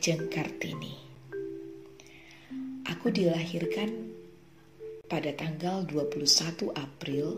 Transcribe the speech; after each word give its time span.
Ajeng 0.00 0.32
Kartini. 0.32 0.96
Aku 2.88 3.12
dilahirkan 3.12 4.08
pada 5.04 5.28
tanggal 5.36 5.84
21 5.84 6.72
April 6.72 7.36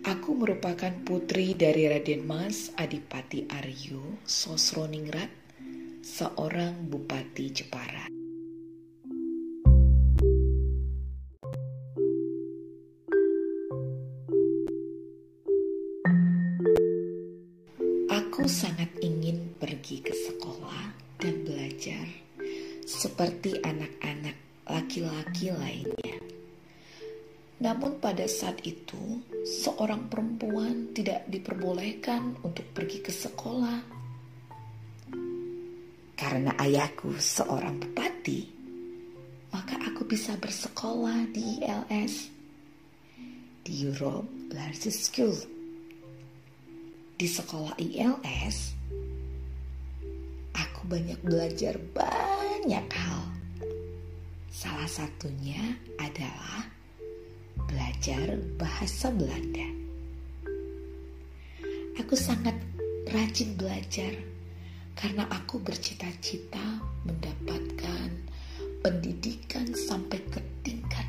Aku 0.00 0.32
merupakan 0.32 0.96
putri 1.04 1.52
dari 1.52 1.92
Raden 1.92 2.24
Mas 2.24 2.72
Adipati 2.80 3.52
Aryo 3.52 4.16
Sosroningrat, 4.24 5.28
seorang 6.00 6.88
bupati 6.88 7.52
Jepara. 7.52 8.21
Aku 18.32 18.48
sangat 18.48 18.88
ingin 19.04 19.60
pergi 19.60 20.00
ke 20.00 20.08
sekolah 20.08 20.96
dan 21.20 21.44
belajar 21.44 22.08
seperti 22.88 23.60
anak-anak 23.60 24.64
laki-laki 24.64 25.52
lainnya. 25.52 26.16
Namun 27.60 28.00
pada 28.00 28.24
saat 28.24 28.64
itu, 28.64 29.20
seorang 29.44 30.08
perempuan 30.08 30.96
tidak 30.96 31.28
diperbolehkan 31.28 32.40
untuk 32.40 32.64
pergi 32.72 33.04
ke 33.04 33.12
sekolah. 33.12 33.84
Karena 36.16 36.56
ayahku 36.56 37.12
seorang 37.20 37.84
bupati, 37.84 38.48
maka 39.52 39.76
aku 39.92 40.08
bisa 40.08 40.40
bersekolah 40.40 41.28
di 41.36 41.60
ILS, 41.60 42.32
di 43.60 43.84
Europe 43.84 44.56
Large 44.56 44.88
School 44.88 45.51
di 47.16 47.28
sekolah 47.28 47.76
ILS, 47.76 48.56
aku 50.56 50.80
banyak 50.88 51.20
belajar 51.22 51.76
banyak 51.92 52.86
hal. 52.88 53.22
Salah 54.52 54.88
satunya 54.88 55.76
adalah 55.96 56.68
belajar 57.68 58.36
bahasa 58.60 59.08
Belanda. 59.12 59.68
Aku 62.00 62.16
sangat 62.16 62.56
rajin 63.12 63.56
belajar 63.56 64.12
karena 64.96 65.28
aku 65.28 65.60
bercita-cita 65.60 66.80
mendapatkan 67.04 68.08
pendidikan 68.82 69.70
sampai 69.72 70.20
ke 70.28 70.40
tingkat 70.66 71.01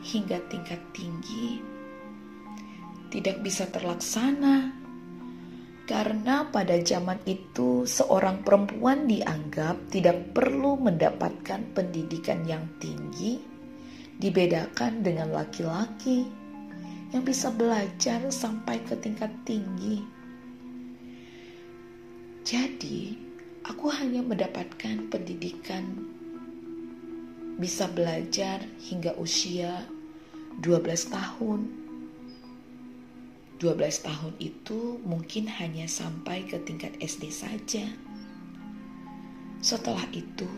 hingga 0.00 0.40
tingkat 0.48 0.80
tinggi 0.92 1.60
tidak 3.10 3.42
bisa 3.42 3.66
terlaksana 3.68 4.70
karena 5.90 6.46
pada 6.54 6.78
zaman 6.86 7.18
itu 7.26 7.82
seorang 7.82 8.46
perempuan 8.46 9.10
dianggap 9.10 9.90
tidak 9.90 10.30
perlu 10.30 10.78
mendapatkan 10.78 11.66
pendidikan 11.74 12.46
yang 12.46 12.62
tinggi 12.78 13.42
dibedakan 14.22 15.02
dengan 15.02 15.34
laki-laki 15.34 16.30
yang 17.10 17.26
bisa 17.26 17.50
belajar 17.50 18.22
sampai 18.30 18.78
ke 18.86 18.94
tingkat 19.02 19.34
tinggi. 19.42 19.98
Jadi, 22.46 23.18
aku 23.66 23.90
hanya 23.90 24.22
mendapatkan 24.22 25.10
pendidikan 25.10 26.06
bisa 27.60 27.84
belajar 27.92 28.64
hingga 28.88 29.12
usia 29.20 29.84
12 30.64 31.12
tahun. 31.12 31.60
12 33.60 33.76
tahun 34.00 34.34
itu 34.40 34.96
mungkin 35.04 35.44
hanya 35.44 35.84
sampai 35.84 36.48
ke 36.48 36.56
tingkat 36.64 36.96
SD 36.96 37.28
saja. 37.28 37.84
Setelah 39.60 40.08
itu, 40.16 40.48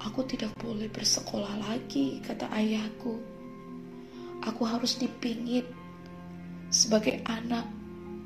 aku 0.00 0.24
tidak 0.24 0.56
boleh 0.56 0.88
bersekolah 0.88 1.60
lagi, 1.60 2.24
kata 2.24 2.48
ayahku. 2.48 3.20
Aku 4.40 4.64
harus 4.64 4.96
dipingit 4.96 5.68
sebagai 6.72 7.20
anak 7.28 7.68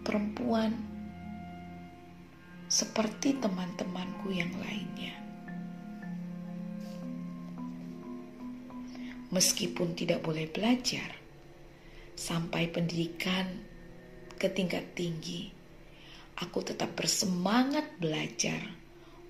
perempuan 0.06 0.78
seperti 2.70 3.34
teman-temanku 3.42 4.30
yang 4.30 4.54
lainnya. 4.62 5.19
Meskipun 9.30 9.94
tidak 9.94 10.26
boleh 10.26 10.50
belajar 10.50 11.14
sampai 12.18 12.66
pendidikan 12.66 13.46
ke 14.34 14.50
tingkat 14.50 14.90
tinggi, 14.98 15.46
aku 16.42 16.66
tetap 16.66 16.98
bersemangat 16.98 17.86
belajar 18.02 18.58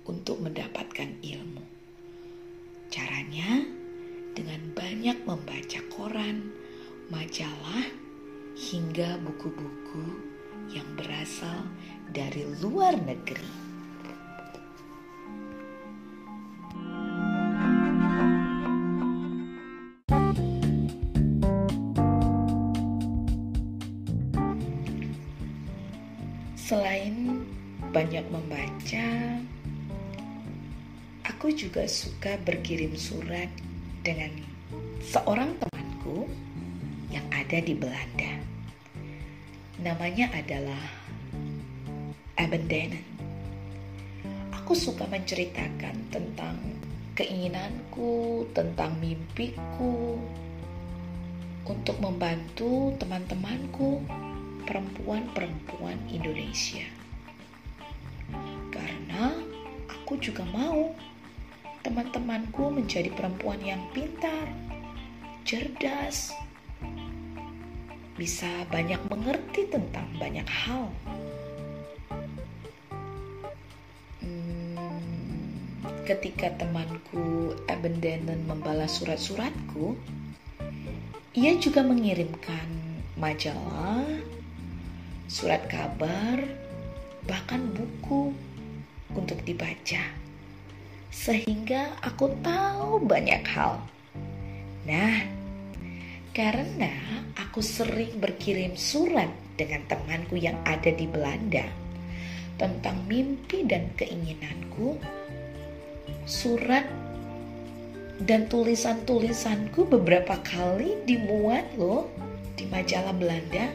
untuk 0.09 0.41
mendapatkan 0.41 1.21
ilmu. 1.21 1.63
Caranya 2.89 3.61
dengan 4.33 4.73
banyak 4.73 5.21
membaca 5.23 5.79
koran, 5.93 6.49
majalah, 7.13 7.85
hingga 8.57 9.21
buku-buku 9.21 10.05
yang 10.71 10.87
berasal 10.97 11.67
dari 12.11 12.43
luar 12.59 12.97
negeri. 12.99 13.70
Juga 31.61 31.85
suka 31.85 32.41
berkirim 32.41 32.97
surat 32.97 33.45
dengan 34.01 34.33
seorang 34.97 35.53
temanku 35.61 36.25
yang 37.13 37.21
ada 37.29 37.61
di 37.61 37.77
Belanda. 37.77 38.33
Namanya 39.77 40.33
adalah 40.33 40.81
Abendenen. 42.33 43.05
Aku 44.57 44.73
suka 44.73 45.05
menceritakan 45.05 46.09
tentang 46.09 46.57
keinginanku, 47.13 48.49
tentang 48.57 48.97
mimpiku 48.97 50.17
untuk 51.69 52.01
membantu 52.01 52.97
teman-temanku 52.97 54.01
perempuan-perempuan 54.65 56.09
Indonesia. 56.09 56.89
Karena 58.73 59.29
aku 59.85 60.17
juga 60.17 60.41
mau 60.49 60.89
teman-temanku 61.81 62.69
menjadi 62.69 63.09
perempuan 63.09 63.57
yang 63.61 63.81
pintar, 63.89 64.45
cerdas, 65.41 66.29
bisa 68.13 68.49
banyak 68.69 69.01
mengerti 69.09 69.65
tentang 69.65 70.05
banyak 70.21 70.45
hal. 70.45 70.93
Hmm, 74.21 75.81
ketika 76.05 76.53
temanku 76.61 77.57
Abendenen 77.65 78.45
membalas 78.45 79.01
surat-suratku, 79.01 79.97
ia 81.33 81.57
juga 81.57 81.81
mengirimkan 81.81 82.69
majalah, 83.17 84.05
surat 85.25 85.65
kabar, 85.65 86.45
bahkan 87.25 87.73
buku 87.73 88.37
untuk 89.17 89.41
dibaca. 89.41 90.20
Sehingga 91.11 91.99
aku 91.99 92.31
tahu 92.39 93.03
banyak 93.03 93.43
hal. 93.51 93.83
Nah, 94.87 95.21
karena 96.31 96.89
aku 97.35 97.59
sering 97.59 98.17
berkirim 98.17 98.79
surat 98.79 99.27
dengan 99.59 99.83
temanku 99.91 100.39
yang 100.39 100.55
ada 100.63 100.89
di 100.89 101.05
Belanda 101.05 101.67
tentang 102.55 103.03
mimpi 103.05 103.67
dan 103.67 103.91
keinginanku, 103.99 104.95
surat 106.23 106.87
dan 108.21 108.45
tulisan-tulisanku 108.47 109.89
beberapa 109.89 110.37
kali 110.45 111.01
dimuat 111.09 111.65
loh 111.75 112.07
di 112.53 112.69
majalah 112.69 113.13
Belanda. 113.17 113.67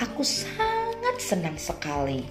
Aku 0.00 0.24
sangat 0.24 1.20
senang 1.20 1.60
sekali. 1.60 2.24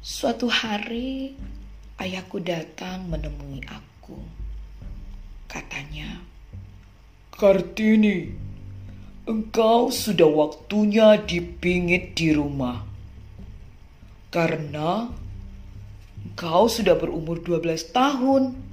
Suatu 0.00 0.48
hari, 0.48 1.36
ayahku 2.00 2.40
datang 2.40 3.04
menemui 3.12 3.60
aku. 3.68 4.16
Katanya, 5.44 6.24
Kartini, 7.36 8.32
engkau 9.28 9.92
sudah 9.92 10.24
waktunya 10.24 11.20
dipingit 11.20 12.16
di 12.16 12.32
rumah. 12.32 12.80
Karena 14.32 15.12
engkau 16.24 16.64
sudah 16.64 16.96
berumur 16.96 17.44
12 17.44 17.92
tahun. 17.92 18.69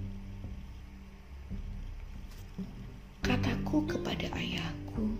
Kataku 3.27 3.83
kepada 3.83 4.31
ayahku, 4.39 5.11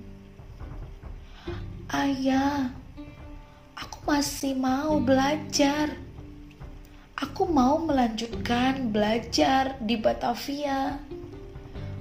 Ayah, 1.91 2.71
aku 3.75 3.99
masih 4.07 4.55
mau 4.55 4.95
belajar. 5.03 5.91
Aku 7.19 7.51
mau 7.51 7.75
melanjutkan 7.83 8.95
belajar 8.95 9.75
di 9.83 9.99
Batavia. 9.99 11.03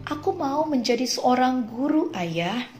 Aku 0.06 0.30
mau 0.30 0.62
menjadi 0.62 1.02
seorang 1.10 1.66
guru, 1.66 2.14
Ayah. 2.14 2.70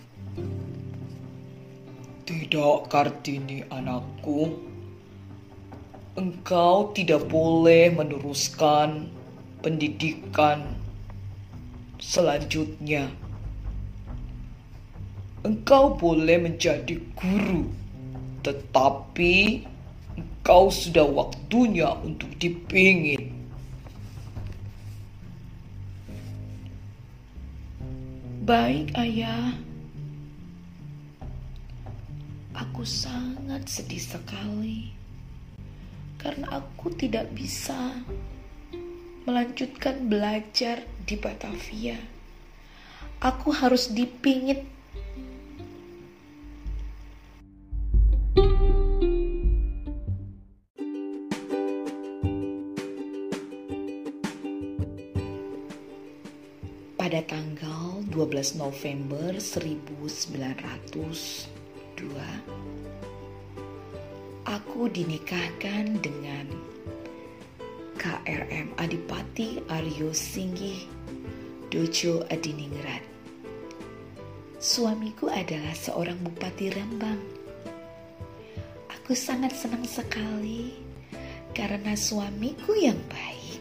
Tidak, 2.31 2.87
Kartini 2.87 3.67
anakku. 3.67 4.55
Engkau 6.15 6.95
tidak 6.95 7.27
boleh 7.27 7.91
meneruskan 7.91 9.11
pendidikan 9.67 10.86
selanjutnya. 12.01 13.09
Engkau 15.47 15.95
boleh 15.95 16.43
menjadi 16.43 16.99
guru, 17.15 17.71
tetapi 18.43 19.63
engkau 20.19 20.73
sudah 20.73 21.07
waktunya 21.07 21.93
untuk 22.03 22.31
dipingit. 22.41 23.31
Baik, 28.47 28.95
Ayah. 28.95 29.59
Aku 32.57 32.89
sangat 32.89 33.69
sedih 33.69 34.01
sekali 34.01 34.97
karena 36.17 36.59
aku 36.63 36.89
tidak 36.95 37.29
bisa 37.37 37.93
melanjutkan 39.29 40.09
belajar 40.09 40.87
di 41.07 41.15
Batavia. 41.15 41.95
Aku 43.23 43.55
harus 43.55 43.95
dipingit. 43.95 44.67
Pada 56.99 57.23
tanggal 57.23 58.03
12 58.11 58.59
November 58.59 59.39
1902, 59.39 60.11
aku 64.43 64.91
dinikahkan 64.91 66.03
dengan 66.03 66.51
KRM 67.95 68.75
Adipati 68.75 69.63
Aryo 69.71 70.11
Singgih 70.11 70.96
Dojo 71.67 72.23
Adiningrat. 72.31 73.03
Suamiku 74.63 75.27
adalah 75.27 75.75
seorang 75.75 76.15
bupati 76.23 76.71
Rembang. 76.71 77.19
Aku 78.87 79.19
sangat 79.19 79.51
senang 79.51 79.83
sekali 79.83 80.79
karena 81.51 81.99
suamiku 81.99 82.71
yang 82.79 82.99
baik 83.11 83.59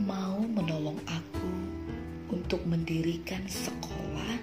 mau 0.00 0.40
menolong 0.40 0.96
aku 1.04 1.52
untuk 2.32 2.64
mendirikan 2.64 3.44
sekolah 3.44 4.40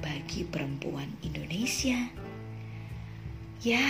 bagi 0.00 0.48
perempuan 0.48 1.12
Indonesia. 1.20 2.08
Ya, 3.60 3.84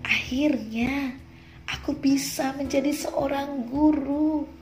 akhirnya 0.00 1.20
aku 1.68 1.92
bisa 1.92 2.56
menjadi 2.56 2.96
seorang 2.96 3.68
guru. 3.68 4.61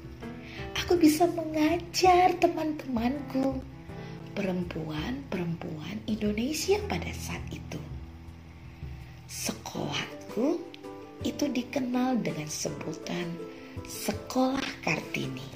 Aku 0.78 0.94
bisa 0.94 1.26
mengajar 1.30 2.34
teman-temanku, 2.38 3.62
perempuan-perempuan 4.34 6.02
Indonesia 6.06 6.78
pada 6.86 7.10
saat 7.14 7.42
itu. 7.50 7.78
Sekolahku 9.30 10.58
itu 11.22 11.44
dikenal 11.50 12.18
dengan 12.24 12.48
sebutan 12.48 13.30
Sekolah 13.86 14.66
Kartini. 14.82 15.46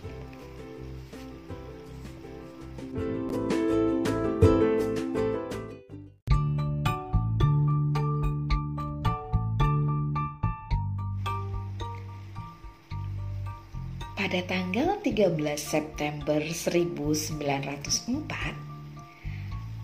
Pada 14.14 14.40
tanggal 14.50 14.83
13 15.14 15.46
September 15.54 16.42
1904, 16.42 17.46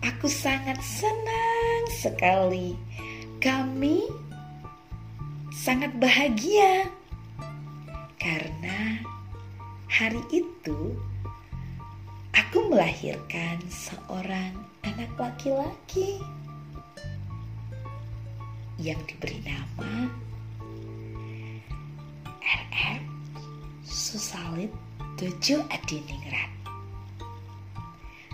aku 0.03 0.27
sangat 0.27 0.75
senang 0.83 1.83
sekali. 1.87 2.75
Kami 3.39 4.11
sangat 5.55 5.95
bahagia 6.03 6.83
karena 8.19 8.99
hari 9.87 10.19
itu 10.35 10.99
aku 12.35 12.67
melahirkan 12.67 13.55
seorang 13.71 14.51
anak 14.83 15.15
laki-laki 15.15 16.19
yang 18.75 18.99
diberi 19.07 19.39
nama 19.47 20.11
RF 22.43 22.99
Susalit 23.87 24.90
Dojo 25.21 25.61
Adiningrat. 25.69 26.49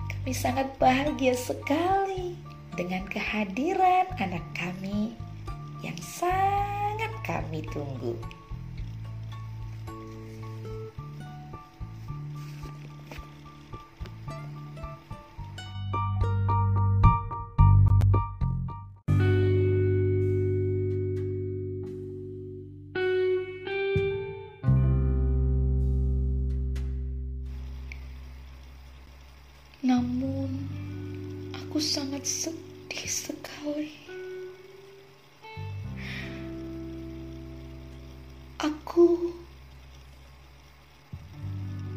Kami 0.07 0.31
sangat 0.31 0.71
bahagia 0.79 1.35
sekali 1.35 2.39
dengan 2.79 3.03
kehadiran 3.11 4.07
anak 4.15 4.47
kami 4.55 5.11
yang 5.83 5.99
sangat 5.99 7.11
kami 7.27 7.67
tunggu. 7.75 8.15
Namun, 29.87 30.51
aku 31.55 31.79
sangat 31.79 32.27
sedih 32.27 33.07
sekali. 33.07 33.95
Aku 38.59 39.31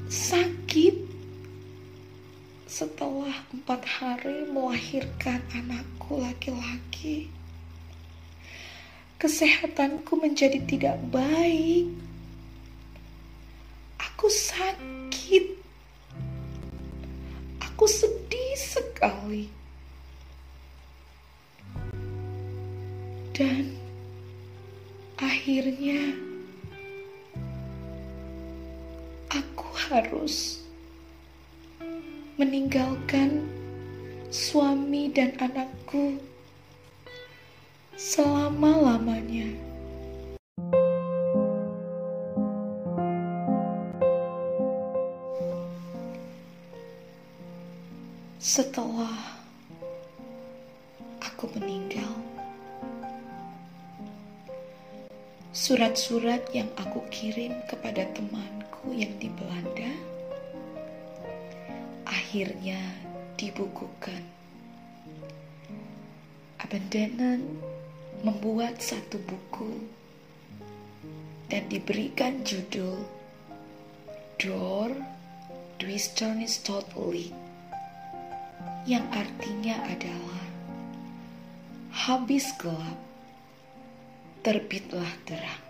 sakit 0.06 1.02
setelah 2.70 3.34
empat 3.50 3.82
hari 3.82 4.46
melahirkan 4.46 5.42
anakku 5.50 6.22
laki-laki. 6.22 7.26
Kesehatanku 9.18 10.14
menjadi 10.14 10.62
tidak 10.62 10.94
baik. 11.10 11.90
Aku 13.98 14.30
sakit 14.30 15.09
sedih 17.90 18.54
sekali. 18.54 19.50
Dan 23.34 23.74
akhirnya 25.18 26.14
aku 29.34 29.66
harus 29.90 30.62
meninggalkan 32.38 33.42
suami 34.30 35.10
dan 35.10 35.34
anakku 35.42 36.22
selama-lamanya. 37.98 39.69
Setelah 48.40 49.36
aku 51.20 51.44
meninggal, 51.60 52.08
surat-surat 55.52 56.40
yang 56.56 56.72
aku 56.80 57.04
kirim 57.12 57.52
kepada 57.68 58.08
temanku 58.16 58.96
yang 58.96 59.12
di 59.20 59.28
Belanda 59.28 59.92
akhirnya 62.08 62.80
dibukukan. 63.36 64.24
Abandenen 66.64 67.60
membuat 68.24 68.80
satu 68.80 69.20
buku 69.20 69.84
dan 71.52 71.68
diberikan 71.68 72.40
judul 72.40 73.04
Door 74.40 74.96
Twistern 75.76 76.40
is 76.40 76.56
Totally 76.64 77.39
yang 78.90 79.06
artinya 79.14 79.78
adalah 79.86 80.42
habis 81.94 82.50
gelap, 82.58 82.98
terbitlah 84.42 85.06
terang. 85.22 85.62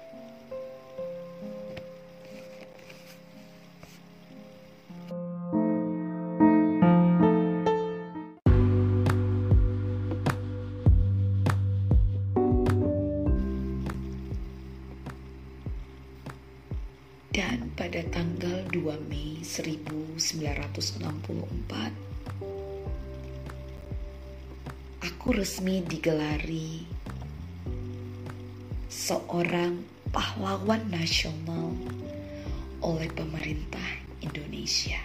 Dan 17.29 17.69
pada 17.77 18.01
tanggal 18.09 18.65
2 18.73 18.81
Mei 19.13 19.45
1964 19.45 22.00
aku 25.11 25.35
resmi 25.35 25.83
digelari 25.83 26.87
seorang 28.87 29.83
pahlawan 30.15 30.87
nasional 30.87 31.75
oleh 32.79 33.11
pemerintah 33.11 33.91
Indonesia. 34.23 35.03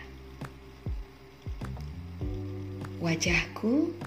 Wajahku 3.01 3.97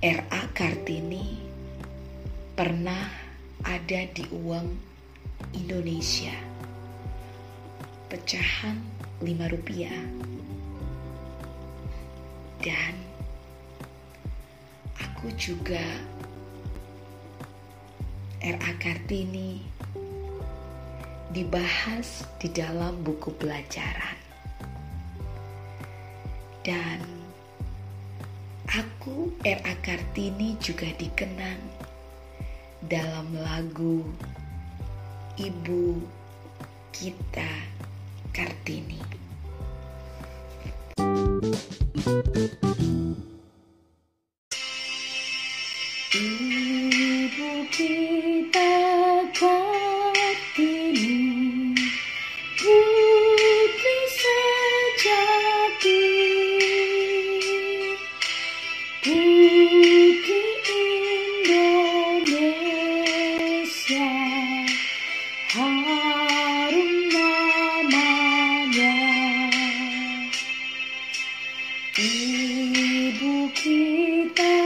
R.A. 0.00 0.40
Kartini 0.56 1.44
pernah 2.56 3.04
ada 3.60 4.00
di 4.08 4.24
uang 4.32 4.72
Indonesia 5.52 6.32
pecahan 8.08 8.80
5 9.20 9.52
rupiah 9.52 10.00
dan 12.64 13.13
aku 15.24 15.40
juga 15.40 15.80
R.A. 18.44 18.76
Kartini 18.76 19.64
dibahas 21.32 22.28
di 22.36 22.52
dalam 22.52 23.00
buku 23.00 23.32
pelajaran. 23.40 24.20
Dan 26.60 27.00
aku 28.68 29.32
R.A. 29.40 29.74
Kartini 29.80 30.60
juga 30.60 30.92
dikenang 30.92 31.72
dalam 32.84 33.32
lagu 33.32 34.04
Ibu 35.40 36.04
Kita 36.92 37.48
Kartini. 38.28 39.00
বুকে 73.18 73.80
তা 74.36 74.63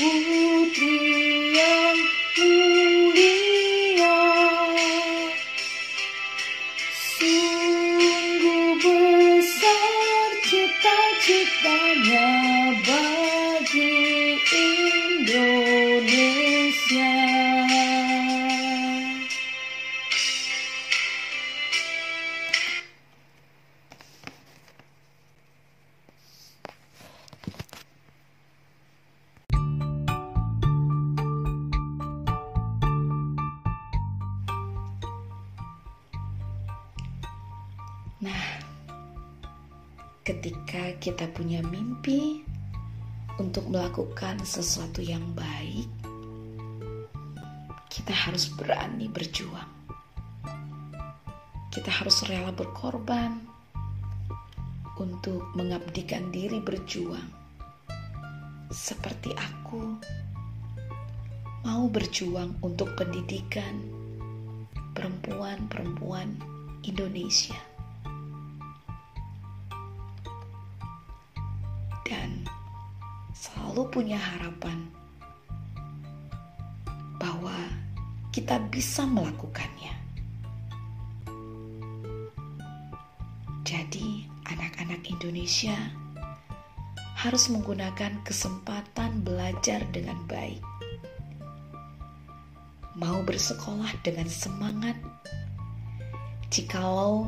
Ooh. 0.00 0.33
Nah, 38.24 38.56
ketika 40.24 40.96
kita 40.96 41.28
punya 41.36 41.60
mimpi 41.60 42.40
untuk 43.36 43.68
melakukan 43.68 44.40
sesuatu 44.40 45.04
yang 45.04 45.20
baik, 45.36 45.84
kita 47.92 48.16
harus 48.16 48.48
berani 48.56 49.12
berjuang. 49.12 49.68
Kita 51.68 51.90
harus 51.92 52.24
rela 52.24 52.48
berkorban 52.48 53.44
untuk 54.96 55.44
mengabdikan 55.52 56.32
diri 56.32 56.64
berjuang. 56.64 57.28
Seperti 58.72 59.36
aku 59.36 60.00
mau 61.60 61.84
berjuang 61.92 62.56
untuk 62.64 62.96
pendidikan 62.96 63.84
perempuan-perempuan 64.96 66.40
Indonesia. 66.88 67.73
Selalu 73.34 73.90
punya 73.90 74.16
harapan 74.20 74.86
bahwa 77.18 77.56
kita 78.30 78.62
bisa 78.70 79.02
melakukannya. 79.02 79.90
Jadi, 83.66 84.30
anak-anak 84.46 85.02
Indonesia 85.10 85.74
harus 87.18 87.50
menggunakan 87.50 88.22
kesempatan 88.22 89.26
belajar 89.26 89.82
dengan 89.90 90.22
baik. 90.30 90.62
Mau 92.94 93.26
bersekolah 93.26 93.90
dengan 94.06 94.30
semangat, 94.30 94.94
jikalau 96.54 97.26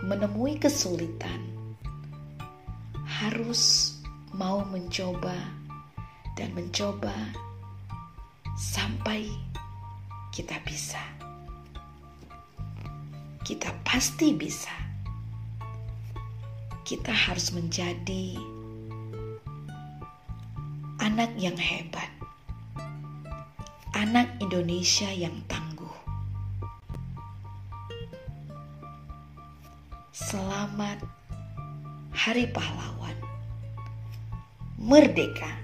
menemui 0.00 0.56
kesulitan, 0.56 1.59
harus 3.20 3.92
mau 4.32 4.64
mencoba 4.64 5.36
dan 6.40 6.56
mencoba 6.56 7.12
sampai 8.56 9.28
kita 10.32 10.56
bisa. 10.64 11.04
Kita 13.44 13.76
pasti 13.84 14.32
bisa. 14.32 14.72
Kita 16.80 17.12
harus 17.12 17.52
menjadi 17.52 18.40
anak 21.04 21.36
yang 21.36 21.60
hebat, 21.60 22.08
anak 23.92 24.32
Indonesia 24.40 25.12
yang 25.12 25.36
tangguh. 25.44 25.92
Selamat 30.08 31.20
Hari 32.20 32.52
Pahlawan, 32.52 32.99
merdeka! 34.90 35.59